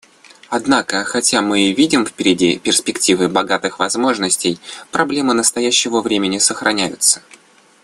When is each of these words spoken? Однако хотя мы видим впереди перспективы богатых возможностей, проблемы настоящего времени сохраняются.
Однако 0.49 1.03
хотя 1.03 1.43
мы 1.43 1.71
видим 1.73 2.07
впереди 2.07 2.57
перспективы 2.57 3.29
богатых 3.29 3.77
возможностей, 3.77 4.59
проблемы 4.91 5.35
настоящего 5.35 6.01
времени 6.01 6.39
сохраняются. 6.39 7.21